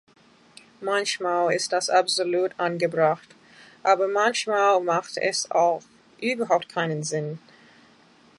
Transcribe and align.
Manchmal 0.81 1.53
ist 1.53 1.73
das 1.73 1.91
absolut 1.91 2.59
angebracht, 2.59 3.35
aber 3.83 4.07
manchmal 4.07 4.79
macht 4.81 5.15
es 5.17 5.51
auch 5.51 5.83
überhaupt 6.19 6.69
keinen 6.69 7.03
Sinn. 7.03 7.37